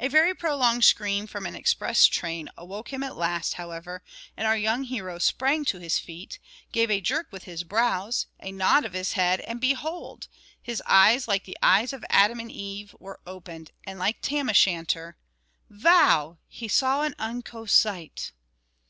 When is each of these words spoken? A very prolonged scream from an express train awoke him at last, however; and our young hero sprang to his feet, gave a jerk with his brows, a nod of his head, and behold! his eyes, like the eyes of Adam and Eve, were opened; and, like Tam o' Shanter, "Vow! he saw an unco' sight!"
A 0.00 0.08
very 0.08 0.34
prolonged 0.34 0.82
scream 0.84 1.26
from 1.26 1.44
an 1.44 1.54
express 1.54 2.06
train 2.06 2.48
awoke 2.56 2.90
him 2.90 3.02
at 3.02 3.18
last, 3.18 3.56
however; 3.60 4.02
and 4.34 4.46
our 4.46 4.56
young 4.56 4.84
hero 4.84 5.18
sprang 5.18 5.66
to 5.66 5.78
his 5.78 5.98
feet, 5.98 6.38
gave 6.72 6.90
a 6.90 7.02
jerk 7.02 7.28
with 7.30 7.44
his 7.44 7.64
brows, 7.64 8.28
a 8.40 8.50
nod 8.50 8.86
of 8.86 8.94
his 8.94 9.12
head, 9.12 9.40
and 9.40 9.60
behold! 9.60 10.26
his 10.62 10.82
eyes, 10.86 11.28
like 11.28 11.44
the 11.44 11.58
eyes 11.62 11.92
of 11.92 12.02
Adam 12.08 12.40
and 12.40 12.50
Eve, 12.50 12.94
were 12.98 13.20
opened; 13.26 13.70
and, 13.84 13.98
like 13.98 14.22
Tam 14.22 14.48
o' 14.48 14.54
Shanter, 14.54 15.18
"Vow! 15.68 16.38
he 16.48 16.66
saw 16.66 17.02
an 17.02 17.14
unco' 17.18 17.66
sight!" 17.66 18.32